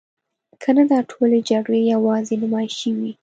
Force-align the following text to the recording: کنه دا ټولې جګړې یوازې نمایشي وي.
کنه 0.61 0.83
دا 0.91 0.99
ټولې 1.11 1.39
جګړې 1.49 1.81
یوازې 1.93 2.35
نمایشي 2.43 2.91
وي. 2.97 3.11